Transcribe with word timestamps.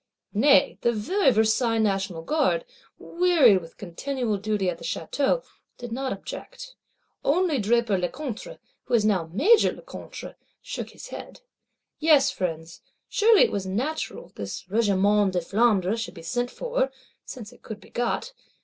Nay 0.33 0.79
the 0.81 0.91
very 0.91 1.29
Versailles 1.29 1.77
National 1.77 2.23
Guard, 2.23 2.65
wearied 2.97 3.61
with 3.61 3.77
continual 3.77 4.37
duty 4.37 4.67
at 4.67 4.79
the 4.79 4.83
Château, 4.83 5.43
did 5.77 5.91
not 5.91 6.11
object; 6.11 6.73
only 7.23 7.59
Draper 7.59 7.99
Lecointre, 7.99 8.57
who 8.85 8.95
is 8.95 9.05
now 9.05 9.29
Major 9.31 9.71
Lecointre, 9.71 10.33
shook 10.59 10.89
his 10.89 11.09
head.—Yes, 11.09 12.31
Friends, 12.31 12.81
surely 13.09 13.43
it 13.43 13.51
was 13.51 13.67
natural 13.67 14.31
this 14.33 14.67
Regiment 14.71 15.33
de 15.33 15.39
Flandre 15.39 15.95
should 15.95 16.15
be 16.15 16.23
sent 16.23 16.49
for, 16.49 16.89
since 17.23 17.53
it 17.53 17.61
could 17.61 17.79
be 17.79 17.91
got. 17.91 18.33